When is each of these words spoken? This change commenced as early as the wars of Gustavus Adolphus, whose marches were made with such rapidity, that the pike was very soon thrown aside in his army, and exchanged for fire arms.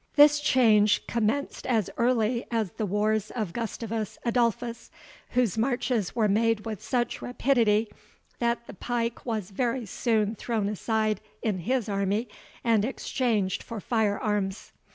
This 0.15 0.39
change 0.39 1.05
commenced 1.05 1.67
as 1.67 1.91
early 1.95 2.47
as 2.49 2.71
the 2.71 2.87
wars 2.87 3.29
of 3.35 3.53
Gustavus 3.53 4.17
Adolphus, 4.25 4.89
whose 5.33 5.59
marches 5.59 6.15
were 6.15 6.27
made 6.27 6.65
with 6.65 6.81
such 6.81 7.21
rapidity, 7.21 7.87
that 8.39 8.65
the 8.65 8.73
pike 8.73 9.23
was 9.27 9.51
very 9.51 9.85
soon 9.85 10.33
thrown 10.33 10.67
aside 10.69 11.21
in 11.43 11.59
his 11.59 11.87
army, 11.87 12.27
and 12.63 12.83
exchanged 12.83 13.61
for 13.61 13.79
fire 13.79 14.17
arms. 14.17 14.71